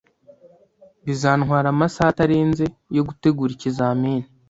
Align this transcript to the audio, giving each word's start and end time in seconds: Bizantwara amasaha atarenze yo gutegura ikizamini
Bizantwara 1.05 1.67
amasaha 1.73 2.09
atarenze 2.13 2.65
yo 2.95 3.03
gutegura 3.07 3.51
ikizamini 3.53 4.27